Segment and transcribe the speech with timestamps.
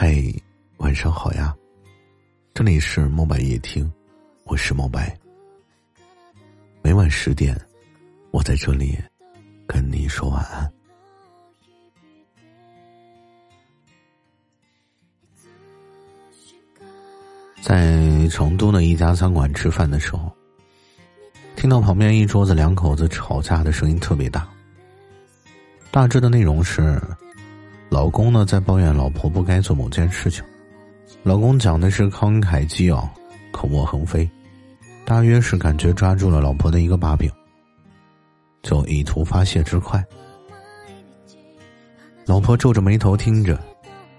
[0.00, 0.16] 嗨，
[0.76, 1.52] 晚上好呀！
[2.54, 3.92] 这里是墨白夜听，
[4.44, 5.12] 我是墨白。
[6.82, 7.60] 每晚十点，
[8.30, 8.96] 我在这里
[9.66, 10.72] 跟你说晚安。
[17.60, 20.32] 在成都的一家餐馆吃饭的时候，
[21.56, 24.48] 听到旁边一桌子两口子吵架的声音特别大。
[25.90, 27.02] 大致的内容是。
[27.90, 30.44] 老公呢，在抱怨老婆不该做某件事情，
[31.22, 33.08] 老公讲的是慷慨激昂，
[33.50, 34.28] 口沫横飞，
[35.04, 37.30] 大约是感觉抓住了老婆的一个把柄，
[38.62, 40.04] 就以图发泄之快。
[42.26, 43.58] 老婆皱着眉头听着，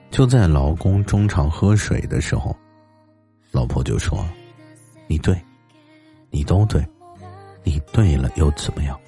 [0.10, 2.56] 就在老公中场喝水的时候，
[3.52, 4.26] 老婆就说
[5.06, 5.40] ：“你对，
[6.32, 6.84] 你都对，
[7.64, 9.00] 你对了又怎么样？”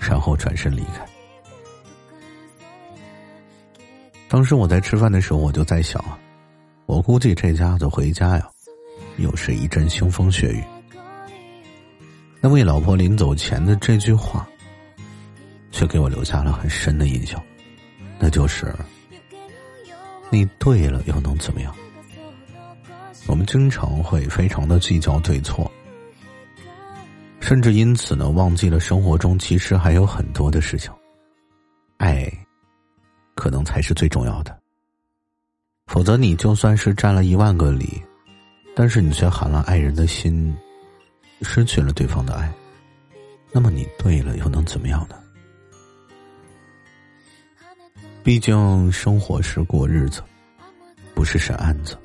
[0.00, 1.06] 然后转身离开。
[4.32, 6.18] 当时我在吃饭的时候，我就在想啊，
[6.86, 8.48] 我估计这家子回家呀，
[9.18, 10.64] 又是一阵腥风血雨。
[12.40, 14.48] 那位老婆临走前的这句话，
[15.70, 17.38] 却给我留下了很深的印象，
[18.18, 18.74] 那就是
[20.32, 21.74] “你对了又能怎么样？”
[23.28, 25.70] 我们经常会非常的计较对错，
[27.38, 30.90] 甚至因此呢，忘记了生活中其实还有很多的事情，
[33.64, 34.58] 才是最重要的。
[35.86, 38.00] 否则，你就算是占了一万个理，
[38.74, 40.54] 但是你却寒了爱人的心，
[41.42, 42.52] 失去了对方的爱，
[43.50, 45.16] 那么你对了又能怎么样呢？
[48.22, 50.22] 毕竟生活是过日子，
[51.14, 51.98] 不是审案子。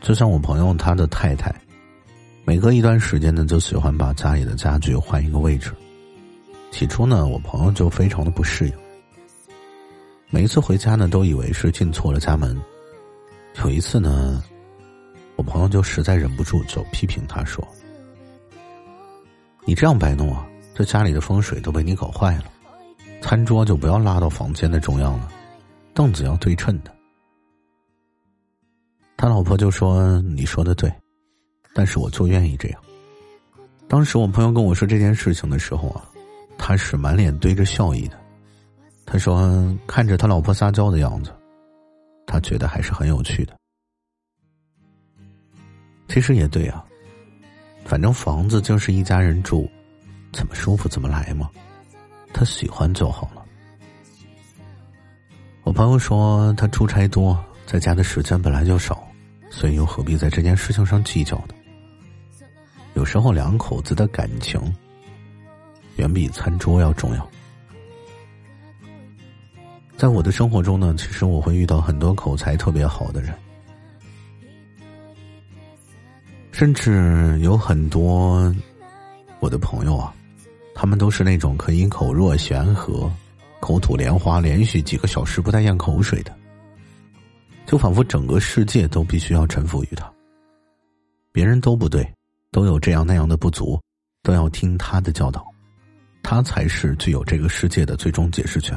[0.00, 1.52] 就像我朋友他的太太，
[2.44, 5.74] 每隔一段时间呢，就喜欢把家里的家具换一个位置。
[6.76, 8.74] 起初呢，我朋友就非常的不适应。
[10.28, 12.54] 每一次回家呢，都以为是进错了家门。
[13.64, 14.44] 有一次呢，
[15.36, 17.66] 我朋友就实在忍不住，就批评他说
[19.64, 22.44] ：“你这样摆弄啊，这家里的风水都被你搞坏了。
[23.22, 25.32] 餐桌就不要拉到房间的中央了，
[25.94, 26.94] 凳子要对称的。”
[29.16, 30.92] 他老婆就说：“你说的对，
[31.72, 32.78] 但是我就愿意这样。”
[33.88, 36.04] 当时我朋友跟我说这件事情的时候啊。
[36.58, 38.18] 他是满脸堆着笑意的，
[39.04, 41.32] 他说：“看着他老婆撒娇的样子，
[42.26, 43.56] 他觉得还是很有趣的。
[46.08, 46.84] 其实也对啊，
[47.84, 49.70] 反正房子就是一家人住，
[50.32, 51.50] 怎么舒服怎么来嘛，
[52.32, 53.44] 他喜欢就好了。”
[55.62, 59.06] 我朋友说他出差多，在家的时间本来就少，
[59.50, 61.54] 所以又何必在这件事情上计较呢？
[62.94, 64.60] 有时候两口子的感情。
[65.96, 67.28] 远比餐桌要重要。
[69.96, 73.34] 在我的生活中呢，其实我会遇到很多口才特别好的人，
[76.52, 78.54] 甚至有很多
[79.40, 80.14] 我的朋友啊，
[80.74, 83.10] 他们都是那种可以口若悬河、
[83.58, 86.36] 口吐莲花，连续几个小时不带咽口水的，
[87.64, 90.12] 就仿佛整个世界都必须要臣服于他。
[91.32, 92.06] 别人都不对，
[92.50, 93.80] 都有这样那样的不足，
[94.22, 95.55] 都要听他的教导。
[96.28, 98.76] 他才是具有这个世界的最终解释权。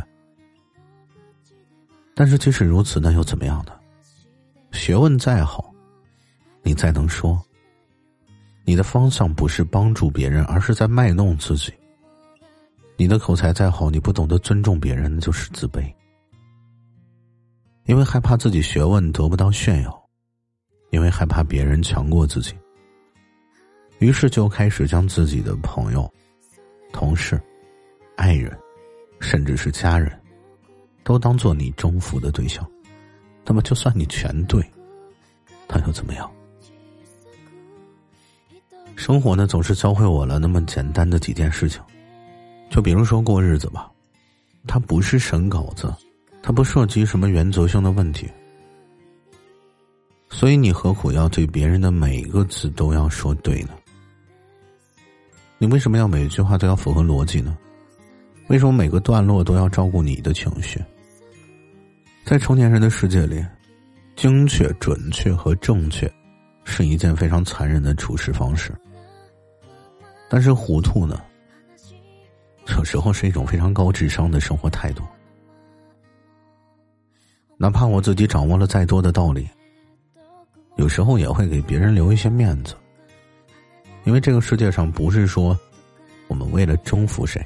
[2.13, 3.71] 但是即使如此，那又怎么样呢？
[4.71, 5.73] 学问再好，
[6.61, 7.43] 你再能说，
[8.65, 11.73] 你的方向不是帮助别人，而是在卖弄自己。
[12.97, 15.91] 你的口才再好，你不懂得尊重别人，那就是自卑。
[17.85, 20.09] 因为害怕自己学问得不到炫耀，
[20.91, 22.53] 因为害怕别人强过自己，
[23.97, 26.07] 于是就开始将自己的朋友。
[26.91, 27.41] 同事、
[28.15, 28.57] 爱人，
[29.19, 30.11] 甚至是家人，
[31.03, 32.67] 都当做你征服的对象。
[33.45, 34.63] 那么，就算你全对，
[35.67, 36.29] 那又怎么样？
[38.95, 41.81] 生活呢，总是教会我了那么简单的几件事情。
[42.69, 43.89] 就比如说过日子吧，
[44.67, 45.91] 它不是审稿子，
[46.43, 48.29] 它不涉及什么原则性的问题。
[50.29, 53.69] 所以，你何苦要对别人的每一个字都要说对呢？
[55.61, 57.57] 你为什么要每一句话都要符合逻辑呢？
[58.47, 60.81] 为什么每个段落都要照顾你的情绪？
[62.23, 63.45] 在成年人的世界里，
[64.15, 66.09] 精确、准确和正确
[66.63, 68.73] 是一件非常残忍的处事方式。
[70.29, 71.21] 但是糊涂呢，
[72.77, 75.03] 有时候是一种非常高智商的生活态度。
[77.57, 79.45] 哪怕我自己掌握了再多的道理，
[80.77, 82.75] 有时候也会给别人留一些面子。
[84.09, 85.55] 因为这个世界上不是说
[86.27, 87.45] 我们为了征服谁，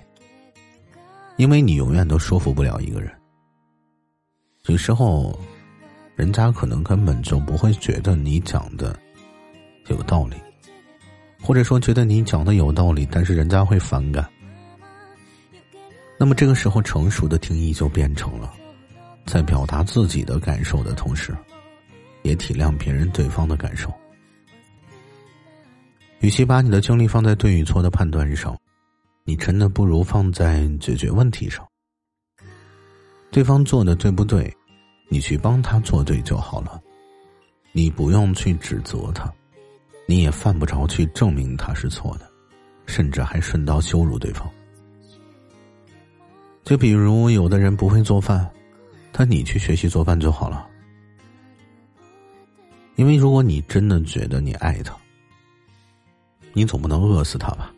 [1.36, 3.12] 因为你永远都说服不了一个人。
[4.68, 5.38] 有时候，
[6.16, 8.98] 人家可能根本就不会觉得你讲的
[9.88, 10.38] 有道理，
[11.42, 14.26] 或者说觉得你讲的有道理，但是人家会反感。
[16.18, 18.54] 那么这个时候，成熟的定义就变成了，
[19.26, 21.36] 在表达自己的感受的同时，
[22.22, 23.94] 也体谅别人对方的感受。
[26.24, 28.58] 与其把你的精力放在对与错的判断上，
[29.26, 31.68] 你真的不如放在解决问题上。
[33.30, 34.50] 对方做的对不对，
[35.10, 36.82] 你去帮他做对就好了。
[37.74, 39.30] 你不用去指责他，
[40.08, 42.26] 你也犯不着去证明他是错的，
[42.86, 44.50] 甚至还顺道羞辱对方。
[46.64, 48.50] 就比如有的人不会做饭，
[49.12, 50.70] 但你去学习做饭就好了。
[52.96, 54.96] 因为如果你真的觉得你爱他，
[56.53, 57.73] 你总不能饿死他吧？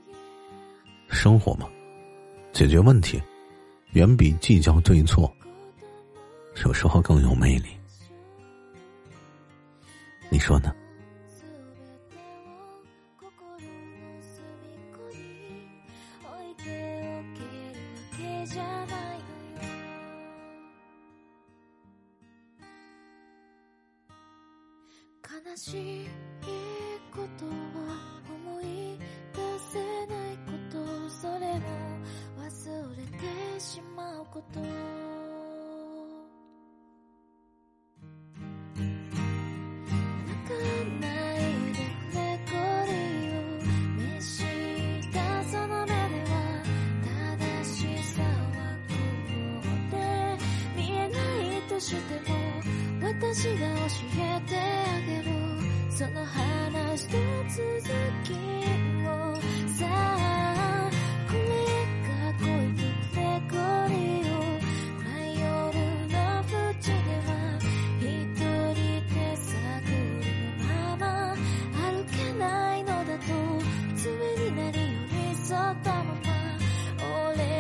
[1.08, 1.68] 生活嘛，
[2.52, 3.20] 解决问题，
[3.92, 5.30] 远比计较对错，
[6.64, 7.68] 有时候更有魅力。
[10.30, 10.74] 你说呢？
[25.42, 26.06] 悲しい
[27.12, 27.83] ことは
[33.55, 33.61] で
[50.75, 51.15] 見えな
[51.57, 51.95] いとして
[52.29, 52.35] も
[53.01, 53.85] 私が教
[54.17, 55.35] えてあげる。
[55.97, 57.15] その話と
[57.47, 57.63] 続
[58.25, 58.33] き
[59.07, 59.35] を
[59.77, 60.34] さあ